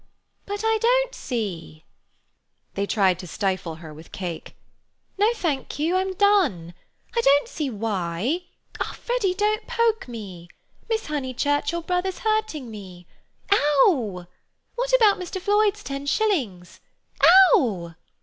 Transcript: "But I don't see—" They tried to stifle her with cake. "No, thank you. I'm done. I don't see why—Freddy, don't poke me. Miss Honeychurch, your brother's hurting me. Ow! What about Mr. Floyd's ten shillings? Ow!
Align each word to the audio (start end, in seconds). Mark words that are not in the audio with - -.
"But 0.47 0.63
I 0.65 0.79
don't 0.81 1.13
see—" 1.13 1.85
They 2.73 2.87
tried 2.87 3.19
to 3.19 3.27
stifle 3.27 3.75
her 3.75 3.93
with 3.93 4.11
cake. 4.11 4.55
"No, 5.19 5.31
thank 5.35 5.77
you. 5.77 5.95
I'm 5.95 6.15
done. 6.15 6.73
I 7.15 7.21
don't 7.21 7.47
see 7.47 7.69
why—Freddy, 7.69 9.35
don't 9.35 9.67
poke 9.67 10.07
me. 10.07 10.47
Miss 10.89 11.05
Honeychurch, 11.05 11.71
your 11.71 11.83
brother's 11.83 12.17
hurting 12.17 12.71
me. 12.71 13.05
Ow! 13.53 14.25
What 14.73 14.91
about 14.93 15.19
Mr. 15.19 15.39
Floyd's 15.39 15.83
ten 15.83 16.07
shillings? 16.07 16.81
Ow! 17.23 17.93